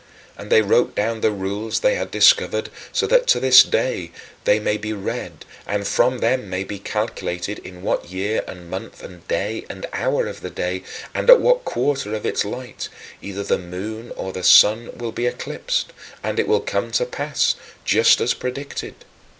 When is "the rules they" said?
1.21-1.93